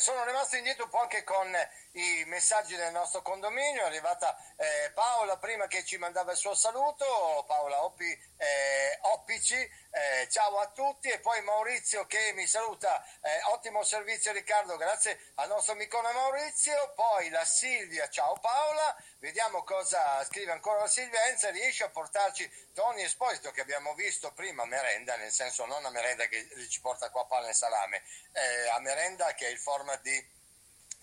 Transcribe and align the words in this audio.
Sono 0.00 0.24
rimasto 0.24 0.56
indietro 0.56 0.84
un 0.84 0.90
po' 0.90 1.00
anche 1.00 1.22
con 1.22 1.46
i 1.92 2.24
messaggi 2.26 2.74
del 2.74 2.90
nostro 2.90 3.20
condominio. 3.22 3.82
È 3.82 3.86
arrivata 3.86 4.34
eh, 4.56 4.90
Paola 4.92 5.36
prima 5.36 5.66
che 5.66 5.84
ci 5.84 5.98
mandava 5.98 6.32
il 6.32 6.38
suo 6.38 6.54
saluto, 6.54 7.44
Paola 7.46 7.84
Oppi, 7.84 8.10
eh, 8.10 8.98
Oppici, 9.12 9.56
eh, 9.90 10.28
ciao 10.28 10.58
a 10.58 10.68
tutti. 10.68 11.08
E 11.08 11.20
poi 11.20 11.42
Maurizio 11.42 12.06
che 12.06 12.32
mi 12.34 12.46
saluta, 12.46 13.04
eh, 13.22 13.40
ottimo 13.50 13.82
servizio 13.82 14.32
Riccardo, 14.32 14.76
grazie 14.76 15.32
al 15.36 15.48
nostro 15.48 15.72
amicone 15.72 16.12
Maurizio. 16.12 16.92
Poi 16.94 17.28
la 17.30 17.44
Silvia, 17.44 18.08
ciao 18.08 18.38
Paola. 18.38 18.96
Vediamo 19.18 19.62
cosa 19.64 20.24
scrive 20.24 20.52
ancora 20.52 20.80
la 20.80 20.88
Silvia. 20.88 21.24
Enza 21.26 21.50
riesce 21.50 21.84
a 21.84 21.90
portarci 21.90 22.48
Tony 22.74 23.02
Esposito 23.02 23.50
che 23.50 23.60
abbiamo 23.60 23.94
visto 23.94 24.32
prima 24.32 24.64
merenda, 24.64 25.16
nel 25.16 25.32
senso 25.32 25.66
non 25.66 25.84
a 25.84 25.90
merenda 25.90 26.26
che 26.26 26.48
ci 26.68 26.80
porta 26.80 27.10
qua 27.10 27.26
pane 27.26 27.50
e 27.50 27.54
salame, 27.54 28.02
eh, 28.32 28.68
a 28.68 28.78
merenda 28.80 29.34
che 29.34 29.46
è 29.46 29.50
il 29.50 29.58
format 29.58 30.00
di 30.00 30.38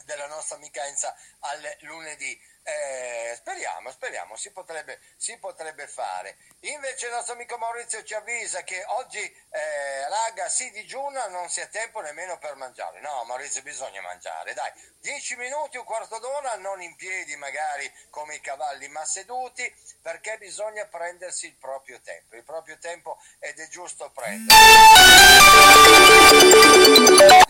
della 0.08 0.28
nostra 0.28 0.56
amica 0.56 0.86
Enza 0.86 1.16
al 1.40 1.78
lunedì. 1.82 2.40
Eh, 2.70 3.34
speriamo, 3.38 3.92
speriamo, 3.92 4.36
si 4.36 4.52
potrebbe, 4.52 5.00
si 5.16 5.38
potrebbe, 5.38 5.88
fare. 5.88 6.36
Invece 6.60 7.06
il 7.06 7.14
nostro 7.14 7.36
amico 7.36 7.58
Maurizio 7.58 8.04
ci 8.04 8.14
avvisa 8.14 8.62
che 8.64 8.84
oggi, 8.98 9.22
eh, 9.22 10.10
raga, 10.10 10.50
si 10.50 10.70
digiuna, 10.72 11.28
non 11.28 11.48
si 11.48 11.62
ha 11.62 11.68
tempo 11.68 12.02
nemmeno 12.02 12.38
per 12.40 12.56
mangiare. 12.56 13.00
No, 13.00 13.24
Maurizio, 13.24 13.62
bisogna 13.62 14.02
mangiare, 14.02 14.54
dai. 14.54 14.70
Dieci 15.00 15.38
minuti, 15.38 15.78
un 15.78 15.86
quarto 15.86 16.20
d'ora, 16.20 16.56
non 16.56 16.82
in 16.82 16.94
piedi 16.98 17.38
magari 17.38 17.90
come 18.10 18.36
i 18.36 18.42
cavalli, 18.42 18.90
ma 18.90 19.06
seduti, 19.06 19.74
perché 20.02 20.38
bisogna 20.38 20.86
prendersi 20.88 21.46
il 21.46 21.56
proprio 21.56 22.02
tempo. 22.02 22.36
Il 22.36 22.44
proprio 22.44 22.78
tempo 22.80 23.18
ed 23.40 23.58
è 23.60 23.68
giusto 23.70 24.12
prenderlo. 24.12 24.54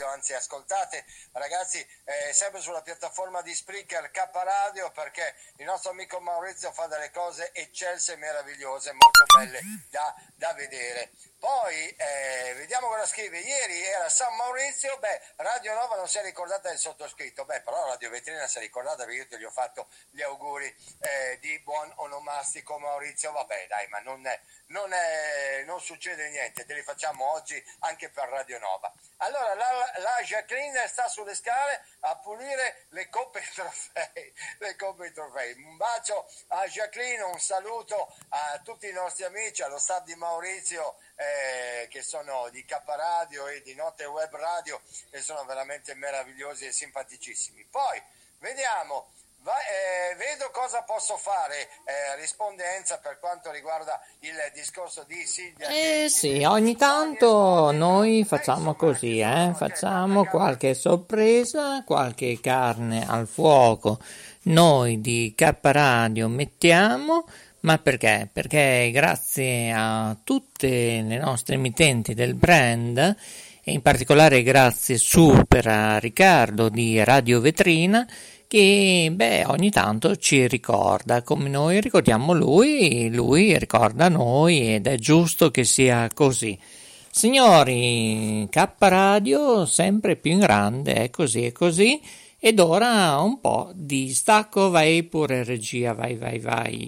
Anzi, 0.06 0.34
ascoltate, 0.34 1.06
ragazzi, 1.34 1.86
eh, 2.06 2.34
sempre 2.34 2.62
sulla 2.62 2.82
piattaforma 2.82 3.42
di 3.42 3.54
Spreaker 3.54 4.10
K 4.12 4.30
Radio, 4.32 4.92
perché 5.08 5.36
il 5.58 5.66
nostro 5.66 5.92
amico 5.92 6.20
Maurizio 6.20 6.72
fa 6.72 6.88
delle 6.88 7.12
cose 7.12 7.52
eccelse 7.54 8.14
e 8.14 8.16
meravigliose, 8.18 8.92
molto 8.92 9.24
belle 9.38 9.62
da, 9.90 10.14
da 10.36 10.54
vedere. 10.54 11.12
Poi 11.40 11.88
eh, 11.90 12.54
vediamo 12.56 12.88
cosa 12.88 13.06
scrive. 13.06 13.40
Ieri 13.40 13.84
era 13.84 14.10
San 14.10 14.36
Maurizio, 14.36 14.98
beh, 14.98 15.22
Radio 15.38 15.74
Nova 15.76 15.96
non 15.96 16.08
si 16.08 16.18
è 16.18 16.24
ricordata 16.24 16.70
del 16.70 16.78
sottoscritto, 16.78 17.46
beh, 17.46 17.62
però 17.62 17.88
Radio 17.88 18.10
Vetrina 18.10 18.48
si 18.48 18.58
è 18.58 18.62
ricordata 18.62 19.06
perché 19.06 19.20
io 19.20 19.28
te 19.28 19.38
gli 19.38 19.44
ho 19.44 19.52
fatto 19.52 19.88
gli 20.10 20.22
auguri 20.22 20.66
eh, 21.00 21.17
di 21.40 21.60
buon 21.60 21.92
onomastico 21.96 22.78
Maurizio. 22.78 23.32
Vabbè, 23.32 23.68
dai, 23.68 23.88
ma 23.88 24.00
non, 24.00 24.26
è, 24.26 24.40
non, 24.68 24.92
è, 24.92 25.64
non 25.66 25.80
succede 25.82 26.30
niente, 26.30 26.66
te 26.66 26.74
li 26.74 26.84
facciamo 26.84 27.32
oggi 27.32 27.62
anche 27.80 28.10
per 28.10 28.28
Radio 28.30 28.60
Nova. 28.60 28.92
Allora, 29.18 29.54
la, 29.56 29.94
la 29.98 30.22
Jacqueline 30.24 30.88
sta 30.88 31.08
sulle 31.08 31.36
scale 31.36 31.84
a 32.02 32.16
pulire 32.18 32.86
le 32.90 33.10
coppe 33.10 33.40
e 33.40 33.50
trofei. 33.54 34.34
Le 34.60 34.76
coppe 34.76 35.08
e 35.08 35.12
trofei. 35.12 35.54
Un 35.54 35.78
bacio 35.78 36.30
a 36.48 36.66
Jacqueline, 36.68 37.22
un 37.24 37.40
saluto 37.40 38.16
a 38.30 38.60
tutti 38.64 38.88
i 38.88 38.94
nostri 38.94 39.24
amici, 39.24 39.62
allo 39.62 39.80
staff 39.80 40.04
di 40.04 40.16
Maurizio 40.16 40.98
eh, 41.16 41.88
che 41.90 42.02
sono 42.02 42.50
di 42.50 42.64
K 42.66 42.82
Radio 42.86 43.48
e 43.48 43.62
di 43.62 43.74
Notte 43.76 44.06
Web 44.06 44.36
Radio 44.36 44.82
e 45.10 45.22
sono 45.22 45.44
veramente 45.46 45.94
meravigliosi 45.96 46.66
e 46.66 46.72
simpaticissimi. 46.72 47.66
Poi 47.66 48.02
vediamo. 48.40 49.16
Cosa 50.68 50.84
posso 50.86 51.16
fare, 51.16 51.70
eh, 51.86 52.20
rispondenza 52.20 53.00
per 53.02 53.20
quanto 53.22 53.50
riguarda 53.52 54.02
il 54.20 54.36
discorso 54.54 55.06
di 55.08 55.24
Silvia. 55.26 55.70
Eh 55.70 56.10
sì, 56.10 56.44
ogni 56.44 56.76
tanto 56.76 57.72
noi 57.72 58.26
facciamo 58.26 58.76
così, 58.76 59.20
eh? 59.20 59.54
facciamo 59.56 60.26
qualche 60.26 60.74
sorpresa, 60.74 61.84
qualche 61.86 62.38
carne 62.42 63.08
al 63.08 63.28
fuoco. 63.28 64.00
Noi 64.44 65.00
di 65.00 65.34
K 65.38 65.56
Radio 65.62 66.28
mettiamo 66.28 67.24
ma 67.62 67.78
perché? 67.78 68.30
Perché 68.32 68.92
grazie 68.94 69.72
a 69.72 70.16
tutte 70.22 70.68
le 71.02 71.18
nostre 71.18 71.56
emittenti 71.56 72.14
del 72.14 72.36
brand 72.36 73.16
e 73.68 73.74
in 73.74 73.82
particolare 73.82 74.44
grazie 74.44 74.98
super 74.98 75.68
a 75.68 76.00
Riccardo 76.00 76.70
di 76.70 77.04
Radio 77.04 77.42
Vetrina 77.42 78.08
che 78.48 79.12
beh, 79.14 79.44
ogni 79.48 79.72
tanto 79.72 80.16
ci 80.16 80.48
ricorda 80.48 81.22
come 81.22 81.50
noi 81.50 81.82
ricordiamo 81.82 82.32
lui, 82.32 83.14
lui 83.14 83.58
ricorda 83.60 84.08
noi 84.08 84.76
ed 84.76 84.88
è 84.88 84.96
giusto 84.96 85.52
che 85.52 85.66
sia 85.66 86.08
così. 86.14 86.58
Signori, 87.12 88.48
K 88.50 88.70
Radio 88.78 89.66
sempre 89.66 90.16
più 90.16 90.32
in 90.32 90.40
grande, 90.40 90.94
è 90.94 91.10
così, 91.10 91.44
è 91.44 91.52
così. 91.52 92.00
Ed 92.40 92.62
ora 92.62 93.20
un 93.20 93.42
po' 93.42 93.72
di 93.76 94.14
stacco, 94.14 94.70
vai 94.70 95.04
pure 95.04 95.44
regia, 95.44 95.92
vai, 95.92 96.16
vai, 96.16 96.40
vai. 96.40 96.88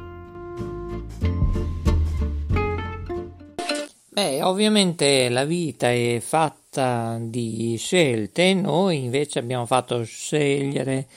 Beh, 4.13 4.43
ovviamente 4.43 5.29
la 5.29 5.45
vita 5.45 5.89
è 5.89 6.19
fatta 6.19 7.17
di 7.17 7.77
scelte, 7.77 8.53
noi 8.53 9.05
invece 9.05 9.39
abbiamo 9.39 9.65
fatto 9.65 10.03
scegliere 10.03 11.07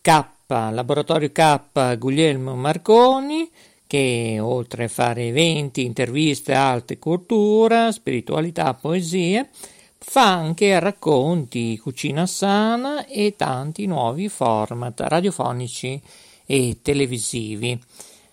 K, 0.00 0.24
Laboratorio 0.48 1.30
K 1.30 1.96
Guglielmo 1.96 2.56
Marconi, 2.56 3.48
che 3.86 4.38
oltre 4.40 4.86
a 4.86 4.88
fare 4.88 5.28
eventi, 5.28 5.84
interviste, 5.84 6.52
arte, 6.52 6.98
cultura, 6.98 7.92
spiritualità, 7.92 8.74
poesie, 8.74 9.50
fa 9.96 10.32
anche 10.32 10.76
racconti, 10.80 11.78
cucina 11.78 12.26
sana 12.26 13.06
e 13.06 13.36
tanti 13.36 13.86
nuovi 13.86 14.28
format 14.28 14.98
radiofonici 15.02 16.02
e 16.46 16.78
televisivi. 16.82 17.80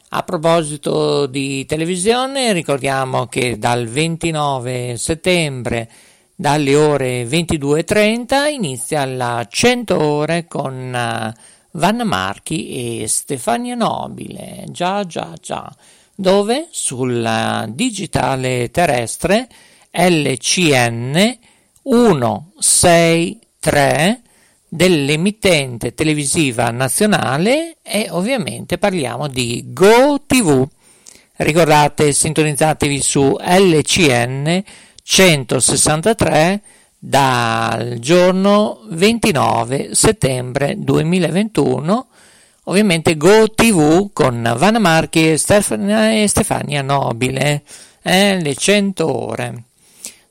A 0.09 0.23
proposito 0.23 1.25
di 1.25 1.65
televisione, 1.65 2.53
ricordiamo 2.53 3.27
che 3.27 3.57
dal 3.57 3.87
29 3.87 4.95
settembre 4.95 5.89
dalle 6.33 6.75
ore 6.75 7.25
22.30 7.25 8.53
inizia 8.53 9.03
la 9.05 9.45
100 9.49 10.01
ore 10.01 10.47
con 10.47 10.73
uh, 10.73 11.33
Vanna 11.71 12.05
Marchi 12.05 13.01
e 13.01 13.07
Stefania 13.09 13.75
Nobile. 13.75 14.63
Già, 14.69 15.05
già, 15.05 15.33
già. 15.41 15.69
dove 16.15 16.69
sulla 16.71 17.65
digitale 17.69 18.71
terrestre 18.71 19.49
LCN 19.91 21.37
163 21.83 24.21
dell'emittente 24.67 25.93
televisiva 25.93 26.69
nazionale 26.71 27.77
e 27.81 28.07
ovviamente 28.09 28.77
parliamo 28.77 29.27
di 29.27 29.63
GoTV. 29.67 30.67
Ricordate, 31.37 32.11
sintonizzatevi 32.11 33.01
su 33.01 33.35
LCN 33.39 34.63
163 35.03 36.61
dal 36.99 37.99
giorno 37.99 38.81
29 38.89 39.93
settembre 39.93 40.75
2021 40.77 42.07
ovviamente 42.63 43.15
GoTV 43.15 44.09
con 44.11 44.53
Vanna 44.57 44.79
Marchi 44.79 45.31
e 45.31 45.37
Stefania 45.37 46.81
Nobile 46.81 47.61
eh, 48.01 48.41
le 48.41 48.55
100 48.55 49.25
ore 49.25 49.63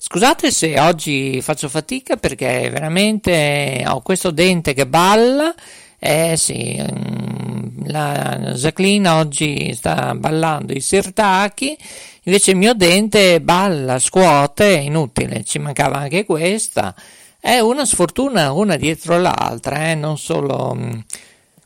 Scusate 0.08 0.53
se 0.53 0.79
oggi 0.79 1.43
faccio 1.43 1.69
fatica 1.69 2.17
perché 2.17 2.70
veramente 2.70 3.82
ho 3.88 4.03
questo 4.03 4.31
dente 4.31 4.73
che 4.73 4.87
balla. 4.87 5.53
Eh 5.99 6.37
sì, 6.37 6.81
mm, 6.81 7.87
la 7.87 8.53
Jacqueline 8.55 9.08
oggi 9.08 9.75
sta 9.75 10.14
ballando 10.14 10.73
i 10.73 10.81
sirtaki, 10.81 11.76
invece 12.23 12.53
il 12.53 12.56
mio 12.56 12.73
dente 12.75 13.41
balla, 13.41 13.99
scuote, 13.99 14.76
è 14.76 14.79
inutile, 14.79 15.43
ci 15.43 15.58
mancava 15.58 15.97
anche 15.97 16.25
questa. 16.25 16.94
È 17.41 17.58
una 17.58 17.85
sfortuna 17.85 18.53
una 18.53 18.76
dietro 18.76 19.19
l'altra, 19.19 19.91
eh, 19.91 19.97
non 19.97 20.17
solo... 20.19 20.73
Mm, 20.73 20.99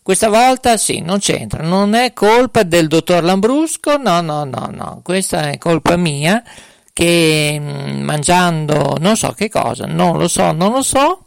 questa 0.03 0.31
volta 0.31 0.79
sì, 0.79 1.01
non 1.01 1.19
c'entra, 1.19 1.63
non 1.63 1.93
è 1.93 2.15
colpa 2.15 2.63
del 2.63 2.89
dottor 2.89 3.23
Lambrusco, 3.23 3.99
no, 3.99 4.23
no, 4.23 4.45
no, 4.45 4.71
no, 4.73 5.01
questa 5.05 5.51
è 5.51 5.59
colpa 5.59 5.97
mia 5.97 6.43
che 7.01 7.57
mm, 7.59 8.03
mangiando 8.03 8.99
non 9.01 9.17
so 9.17 9.33
che 9.33 9.49
cosa, 9.49 9.87
non 9.87 10.19
lo 10.19 10.29
so, 10.29 10.53
non 10.53 10.73
lo 10.73 10.83
so, 10.83 11.25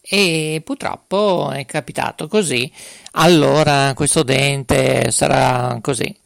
e 0.00 0.62
purtroppo 0.64 1.50
è 1.50 1.66
capitato 1.66 2.28
così. 2.28 2.70
Allora 3.12 3.92
questo 3.94 4.22
dente 4.22 5.10
sarà 5.10 5.76
così 5.80 6.16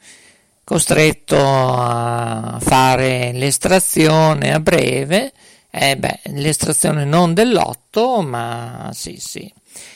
costretto 0.62 1.38
a 1.38 2.58
fare 2.60 3.32
l'estrazione 3.32 4.52
a 4.52 4.60
breve. 4.60 5.32
Eh 5.70 5.96
beh, 5.96 6.20
l'estrazione 6.34 7.04
non 7.06 7.32
dell'otto, 7.32 8.20
ma 8.20 8.90
sì, 8.92 9.16
sì. 9.18 9.50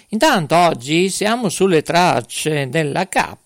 Intanto 0.09 0.57
oggi 0.57 1.11
siamo 1.11 1.51
sulle 1.51 1.83
tracce 1.83 2.69
della 2.71 3.07
K 3.07 3.37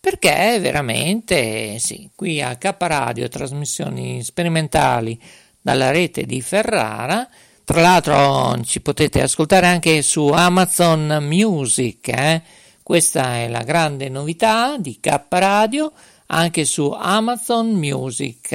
perché 0.00 0.58
veramente 0.60 1.78
sì, 1.78 2.08
qui 2.14 2.40
a 2.40 2.56
K 2.56 2.74
Radio 2.78 3.28
trasmissioni 3.28 4.22
sperimentali 4.22 5.20
dalla 5.60 5.90
rete 5.90 6.24
di 6.24 6.40
Ferrara. 6.40 7.28
Tra 7.64 7.80
l'altro 7.80 8.62
ci 8.64 8.80
potete 8.80 9.20
ascoltare 9.20 9.66
anche 9.66 10.00
su 10.02 10.28
Amazon 10.28 11.18
Music, 11.20 12.08
eh? 12.08 12.42
questa 12.82 13.36
è 13.36 13.48
la 13.48 13.62
grande 13.62 14.08
novità 14.08 14.78
di 14.78 14.98
K 14.98 15.20
Radio, 15.28 15.92
anche 16.28 16.64
su 16.64 16.90
Amazon 16.90 17.72
Music. 17.72 18.52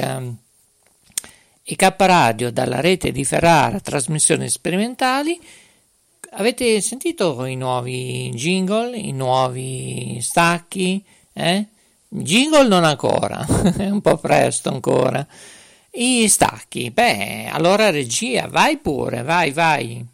E 1.62 1.76
K 1.76 1.94
Radio 1.96 2.50
dalla 2.50 2.80
rete 2.80 3.12
di 3.12 3.24
Ferrara, 3.24 3.78
trasmissioni 3.78 4.48
sperimentali. 4.48 5.40
Avete 6.32 6.80
sentito 6.80 7.44
i 7.44 7.54
nuovi 7.54 8.30
jingle, 8.34 8.96
i 8.96 9.12
nuovi 9.12 10.18
stacchi? 10.20 11.04
Eh? 11.34 11.66
Jingle 12.08 12.68
non 12.68 12.84
ancora, 12.84 13.44
è 13.76 13.90
un 13.90 14.00
po' 14.00 14.16
presto 14.16 14.70
ancora. 14.70 15.26
I 15.90 16.26
stacchi, 16.28 16.90
beh, 16.90 17.48
allora 17.50 17.90
regia, 17.90 18.48
vai 18.48 18.78
pure, 18.78 19.22
vai, 19.22 19.50
vai. 19.50 20.12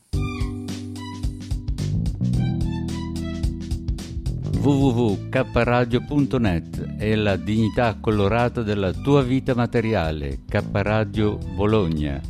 www.kradio.net 4.61 6.96
è 6.99 7.14
la 7.14 7.37
dignità 7.37 7.96
colorata 7.99 8.61
della 8.61 8.93
tua 8.93 9.23
vita 9.23 9.55
materiale. 9.55 10.40
K 10.46 10.62
Radio 10.73 11.38
Bologna, 11.38 12.20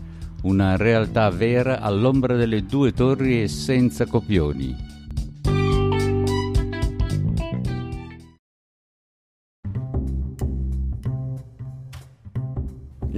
una 0.42 0.76
realtà 0.76 1.28
vera 1.30 1.80
all'ombra 1.80 2.36
delle 2.36 2.64
due 2.64 2.92
torri 2.92 3.42
e 3.42 3.48
senza 3.48 4.06
copioni. 4.06 4.89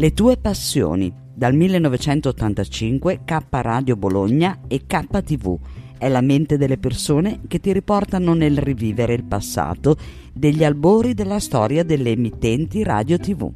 Le 0.02 0.14
tue 0.14 0.36
passioni. 0.36 1.14
Dal 1.32 1.54
1985 1.54 3.20
K 3.24 3.38
Radio 3.50 3.94
Bologna 3.94 4.62
e 4.66 4.82
KTV 4.84 5.58
è 5.96 6.08
la 6.08 6.20
mente 6.20 6.56
delle 6.56 6.76
persone 6.76 7.42
che 7.46 7.60
ti 7.60 7.72
riportano 7.72 8.34
nel 8.34 8.58
rivivere 8.58 9.14
il 9.14 9.22
passato 9.22 9.94
degli 10.32 10.64
albori 10.64 11.14
della 11.14 11.38
storia 11.38 11.84
delle 11.84 12.10
emittenti 12.10 12.82
radio 12.82 13.16
TV. 13.16 13.52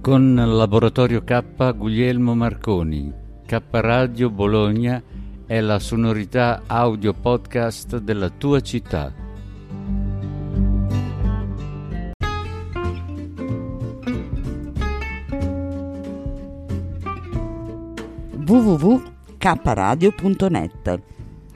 Con 0.00 0.34
Laboratorio 0.36 1.24
K 1.24 1.74
Guglielmo 1.74 2.36
Marconi, 2.36 3.12
K 3.44 3.60
Radio 3.68 4.30
Bologna 4.30 5.02
è 5.44 5.58
la 5.58 5.80
sonorità 5.80 6.62
audio 6.68 7.12
podcast 7.12 7.98
della 7.98 8.28
tua 8.28 8.60
città 8.60 9.19
www.kradio.net 18.50 21.00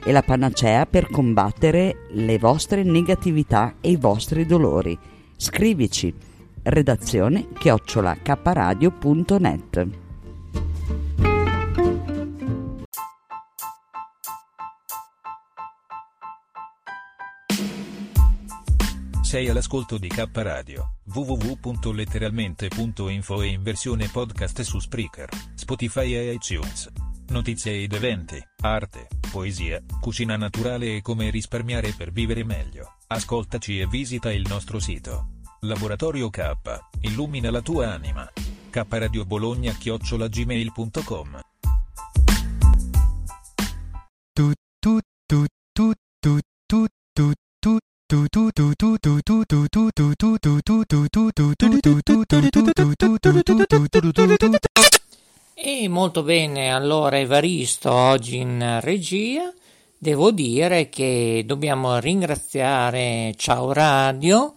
è 0.01 0.11
la 0.13 0.21
panacea 0.21 0.85
per 0.85 1.09
combattere 1.09 2.05
le 2.11 2.37
vostre 2.37 2.83
negatività 2.83 3.75
e 3.81 3.89
i 3.89 3.97
vostri 3.97 4.45
dolori. 4.45 4.97
Scrivici 5.35 6.13
redazione 6.63 7.49
chiocciola 7.51 8.15
kradio.net 8.21 9.87
Sei 19.21 19.49
all'ascolto 19.49 19.97
di 19.97 20.07
K 20.07 20.29
Radio, 20.31 20.91
www.letteralmente.info 21.11 23.41
e 23.41 23.47
in 23.47 23.63
versione 23.63 24.07
podcast 24.07 24.61
su 24.61 24.79
Spreaker, 24.79 25.27
Spotify 25.65 26.13
e 26.13 26.33
iTunes. 26.33 26.91
Notizie 27.29 27.81
ed 27.81 27.93
eventi, 27.93 28.39
arte, 28.61 29.07
poesia, 29.31 29.81
cucina 29.99 30.37
naturale 30.37 30.97
e 30.97 31.01
come 31.01 31.31
risparmiare 31.31 31.91
per 31.97 32.11
vivere 32.11 32.43
meglio. 32.43 32.97
Ascoltaci 33.07 33.79
e 33.79 33.87
visita 33.87 34.31
il 34.31 34.45
nostro 34.47 34.77
sito. 34.77 35.29
Laboratorio 35.61 36.29
K, 36.29 36.51
illumina 37.01 37.49
la 37.49 37.61
tua 37.61 37.91
anima. 37.91 38.31
K 38.69 38.85
Radio 38.89 39.25
Bologna 39.25 39.73
chiocciolagmail.com 39.73 41.41
tu 44.85 45.01
e 55.57 55.87
molto 55.87 56.21
bene, 56.21 56.73
allora 56.73 57.17
Evaristo 57.17 57.89
oggi 57.89 58.39
in 58.39 58.79
regia. 58.81 59.53
Devo 59.97 60.31
dire 60.31 60.89
che 60.89 61.43
dobbiamo 61.45 61.97
ringraziare 61.97 63.33
Ciao 63.37 63.71
Radio 63.71 64.53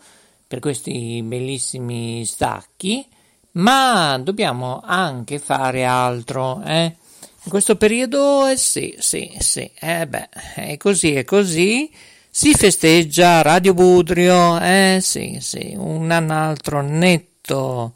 per 0.46 0.58
questi 0.58 1.22
bellissimi 1.22 2.24
stacchi, 2.24 3.06
ma 3.52 4.18
dobbiamo 4.18 4.80
anche 4.84 5.38
fare 5.38 5.84
altro, 5.84 6.60
eh? 6.64 6.96
In 7.44 7.50
questo 7.50 7.76
periodo, 7.76 8.48
eh 8.48 8.56
sì, 8.56 8.96
sì, 8.98 9.32
sì, 9.38 9.70
eh 9.78 10.04
beh, 10.06 10.28
è 10.56 10.76
così, 10.76 11.14
è 11.14 11.24
così. 11.24 11.88
Si 12.28 12.52
festeggia 12.54 13.40
Radio 13.42 13.72
Budrio, 13.72 14.58
eh 14.60 14.98
sì, 15.00 15.38
sì, 15.40 15.74
un 15.76 16.10
altro 16.10 16.82
netto 16.82 17.94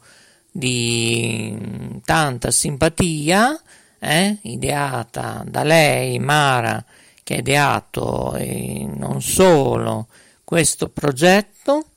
di 0.53 1.99
tanta 2.05 2.51
simpatia, 2.51 3.59
eh, 3.99 4.37
ideata 4.43 5.43
da 5.45 5.63
lei, 5.63 6.19
Mara, 6.19 6.85
che 7.23 7.35
ha 7.35 7.39
ideato 7.39 8.35
e 8.35 8.87
non 8.87 9.21
solo 9.21 10.07
questo 10.43 10.89
progetto, 10.89 11.87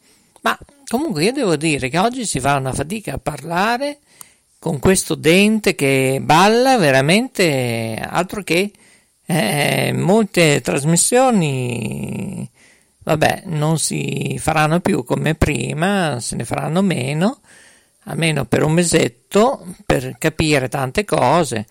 ma 0.41 0.59
comunque 0.89 1.25
io 1.25 1.33
devo 1.33 1.57
dire 1.57 1.89
che 1.89 1.99
oggi 1.99 2.25
si 2.25 2.41
fa 2.41 2.57
una 2.57 2.73
fatica 2.73 3.15
a 3.15 3.19
parlare 3.19 3.99
con 4.59 4.79
questo 4.79 5.15
dente 5.15 5.75
che 5.75 6.19
balla 6.23 6.79
veramente 6.79 8.03
altro 8.03 8.43
che 8.43 8.73
Eh, 9.29 9.93
molte 9.93 10.61
trasmissioni, 10.61 12.49
vabbè, 13.03 13.43
non 13.47 13.77
si 13.77 14.39
faranno 14.39 14.79
più 14.79 15.03
come 15.03 15.35
prima, 15.35 16.21
se 16.21 16.37
ne 16.37 16.45
faranno 16.45 16.81
meno, 16.81 17.41
almeno 18.07 18.45
per 18.45 18.63
un 18.63 18.73
mesetto, 18.73 19.67
per 19.85 20.17
capire 20.19 20.69
tante 20.69 21.05
cose. 21.05 21.67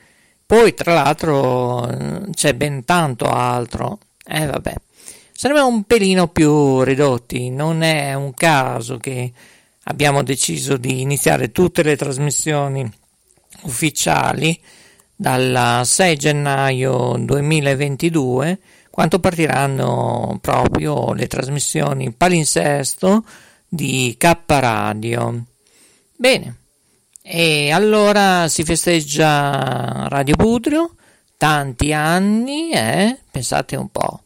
Poi, 0.46 0.74
tra 0.74 0.94
l'altro, 0.94 1.89
c'è 2.32 2.54
ben 2.54 2.86
tanto 2.86 3.25
altro. 3.25 4.00
Eh, 4.25 4.46
vabbè. 4.46 4.74
Saremo 5.32 5.68
un 5.68 5.84
pelino 5.84 6.27
più 6.30 6.82
ridotti, 6.82 7.50
non 7.50 7.82
è 7.82 8.13
un 8.13 8.34
caso 8.34 8.98
che 8.98 9.32
abbiamo 9.84 10.24
deciso 10.24 10.77
di 10.77 11.01
iniziare 11.01 11.51
tutte 11.51 11.84
le 11.84 11.98
trasmissioni 11.98 12.89
ufficiali 13.63 14.58
dal 15.13 15.82
6 15.84 16.15
gennaio 16.15 17.15
2022 17.20 18.60
quando 18.89 19.20
partiranno 19.20 20.38
proprio 20.39 21.13
le 21.13 21.27
trasmissioni 21.27 22.13
palinsesto 22.13 23.25
di 23.68 24.15
K 24.18 24.38
Radio. 24.48 25.44
Bene, 26.17 26.60
e 27.22 27.72
allora 27.72 28.48
si 28.48 28.63
festeggia 28.63 30.07
Radio 30.07 30.36
Budrio, 30.36 30.95
tanti 31.36 31.91
anni, 31.91 32.72
eh? 32.72 33.17
pensate 33.29 33.75
un 33.75 33.89
po', 33.89 34.22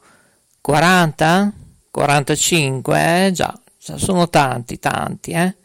40? 0.62 1.51
45? 1.89 3.25
Eh? 3.25 3.31
Già, 3.31 3.60
sono 3.79 4.29
tanti, 4.29 4.77
tanti, 4.77 5.31
eh? 5.31 5.55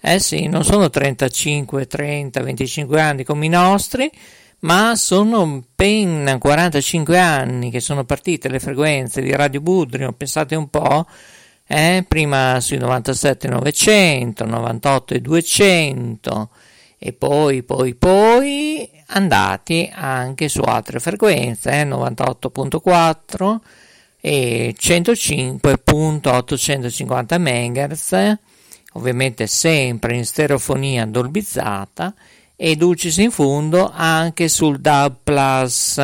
Eh 0.00 0.18
sì, 0.18 0.48
non 0.48 0.64
sono 0.64 0.90
35, 0.90 1.86
30, 1.86 2.42
25 2.42 3.00
anni 3.00 3.22
come 3.22 3.46
i 3.46 3.48
nostri, 3.48 4.10
ma 4.60 4.96
sono 4.96 5.62
ben 5.76 6.38
45 6.40 7.18
anni 7.20 7.70
che 7.70 7.78
sono 7.78 8.02
partite 8.04 8.48
le 8.48 8.58
frequenze 8.58 9.22
di 9.22 9.30
Radio 9.30 9.60
Budrio, 9.60 10.12
pensate 10.12 10.56
un 10.56 10.68
po', 10.68 11.06
eh? 11.68 12.04
prima 12.08 12.58
sui 12.60 12.78
97 12.78 13.46
900, 13.46 14.44
98 14.44 15.14
e 15.14 15.20
200 15.20 16.50
e 16.98 17.12
poi, 17.12 17.62
poi, 17.62 17.94
poi 17.94 18.90
andati 19.08 19.90
anche 19.92 20.48
su 20.48 20.60
altre 20.60 20.98
frequenze, 20.98 21.70
eh? 21.70 21.84
98.4 21.84 23.58
e 24.20 24.74
105.850 24.76 27.38
MHz, 27.38 28.34
ovviamente 28.94 29.46
sempre 29.46 30.16
in 30.16 30.24
stereofonia 30.24 31.06
dolbizzata 31.06 32.12
e 32.56 32.74
dulcis 32.74 33.18
in 33.18 33.30
fundo 33.30 33.88
anche 33.94 34.48
sul 34.48 34.80
DAB 34.80 35.18
Plus 35.22 35.98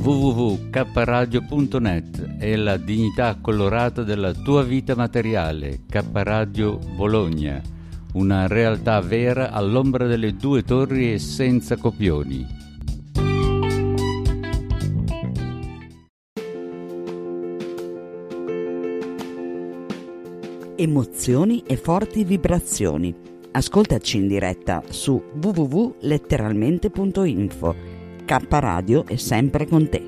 www.kradio.net 0.00 2.36
è 2.38 2.56
la 2.56 2.76
dignità 2.76 3.38
colorata 3.40 4.02
della 4.02 4.32
tua 4.32 4.62
vita 4.62 4.94
materiale. 4.94 5.80
K 5.88 6.04
Radio 6.12 6.78
Bologna, 6.78 7.62
una 8.14 8.46
realtà 8.46 9.00
vera 9.00 9.50
all'ombra 9.50 10.06
delle 10.06 10.34
due 10.34 10.62
torri 10.62 11.12
e 11.12 11.18
senza 11.18 11.76
copioni. 11.76 12.46
Emozioni 20.76 21.64
e 21.66 21.76
forti 21.76 22.22
vibrazioni. 22.24 23.14
Ascoltaci 23.50 24.18
in 24.18 24.28
diretta 24.28 24.82
su 24.88 25.20
www.letteralmente.info 25.40 27.97
K 28.28 28.46
Radio 28.50 29.06
è 29.06 29.16
sempre 29.16 29.66
con 29.66 29.88
te. 29.88 30.06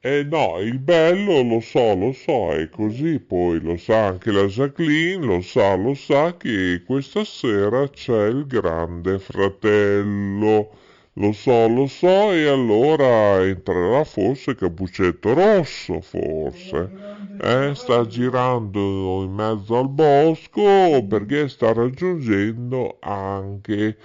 Eh 0.00 0.24
no, 0.24 0.58
il 0.58 0.80
bello 0.80 1.42
lo 1.42 1.60
so, 1.60 1.94
lo 1.94 2.12
so, 2.12 2.50
è 2.50 2.68
così, 2.68 3.20
poi 3.20 3.60
lo 3.60 3.76
sa 3.76 4.06
anche 4.06 4.32
la 4.32 4.46
Jacqueline, 4.46 5.24
lo 5.24 5.40
sa, 5.40 5.76
lo 5.76 5.94
sa 5.94 6.36
che 6.36 6.82
questa 6.84 7.24
sera 7.24 7.88
c'è 7.88 8.26
il 8.26 8.48
grande 8.48 9.20
fratello. 9.20 10.70
Lo 11.18 11.32
so, 11.32 11.66
lo 11.68 11.86
so, 11.86 12.32
e 12.32 12.46
allora 12.46 13.42
entrerà 13.42 14.04
forse 14.04 14.54
Capuccetto 14.54 15.32
Rosso, 15.32 16.02
forse. 16.02 16.92
Eh, 17.38 17.74
sta 17.74 18.06
girando 18.06 19.22
in 19.22 19.32
mezzo 19.32 19.78
al 19.78 19.88
bosco 19.88 21.06
perché 21.08 21.48
sta 21.48 21.72
raggiungendo 21.72 22.98
anche 23.00 23.96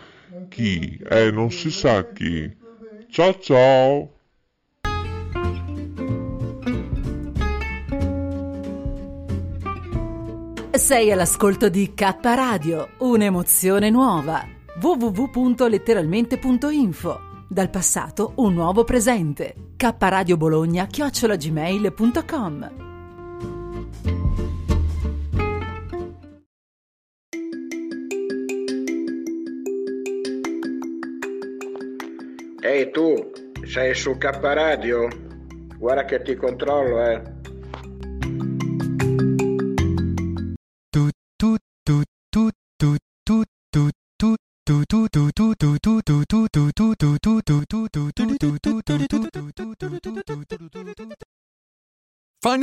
chi? 0.48 0.98
Eh, 1.10 1.32
non 1.32 1.52
si 1.52 1.70
sa 1.70 2.10
chi. 2.14 2.50
Ciao 3.10 3.38
ciao! 3.40 4.14
Sei 10.72 11.12
all'ascolto 11.12 11.68
di 11.68 11.94
K 11.94 12.18
Radio, 12.22 12.88
un'emozione 13.00 13.90
nuova 13.90 14.60
www.letteralmente.info. 14.82 17.20
Dal 17.48 17.70
passato 17.70 18.34
un 18.38 18.54
nuovo 18.54 18.84
presente. 18.84 19.54
K 19.78 19.94
Radio 20.00 20.38
Bologna 20.38 20.88
chiocciolagmail.com. 20.88 22.90
Ehi 32.64 32.92
tu, 32.92 33.32
sei 33.66 33.94
su 33.94 34.18
K 34.18 34.40
Radio? 34.42 35.08
Guarda 35.78 36.06
che 36.06 36.22
ti 36.22 36.36
controllo, 36.36 37.04
eh. 37.04 37.31